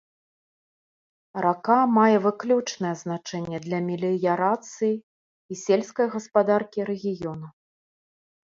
Рака 1.45 1.75
мае 1.97 2.15
выключнае 2.23 2.93
значэнне 3.03 3.57
для 3.67 3.79
меліярацыі 3.91 4.93
і 5.01 5.53
сельскай 5.65 6.07
гаспадаркі 6.15 6.79
рэгіёну. 6.93 7.47